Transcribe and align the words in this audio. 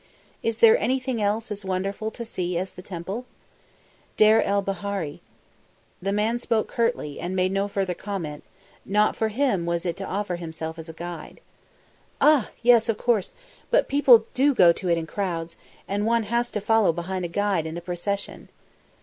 "Is 0.41 0.57
there 0.57 0.79
anything 0.79 1.21
else 1.21 1.51
as 1.51 1.63
wonderful 1.63 2.09
to 2.09 2.25
see 2.25 2.57
as 2.57 2.71
the 2.71 2.81
Temple?" 2.81 3.25
"Deir 4.17 4.41
el 4.41 4.63
Bahari." 4.63 5.21
The 6.01 6.11
man 6.11 6.39
spoke 6.39 6.67
curtly 6.67 7.19
and 7.19 7.35
made 7.35 7.51
no 7.51 7.67
further 7.67 7.93
comment; 7.93 8.43
not 8.83 9.15
for 9.15 9.27
him 9.27 9.67
was 9.67 9.85
it 9.85 9.95
to 9.97 10.07
offer 10.07 10.37
himself 10.37 10.79
as 10.79 10.89
guide. 10.89 11.39
"Ah! 12.19 12.49
yes, 12.63 12.89
of 12.89 12.97
course 12.97 13.33
but 13.69 13.87
people 13.87 14.25
go 14.55 14.71
to 14.71 14.89
it 14.89 14.97
in 14.97 15.05
crowds, 15.05 15.57
and 15.87 16.03
one 16.07 16.23
has 16.23 16.49
to 16.49 16.61
follow 16.61 16.91
behind 16.91 17.23
a 17.23 17.27
guide 17.27 17.67
in 17.67 17.77
a 17.77 17.79
procession." 17.81 18.49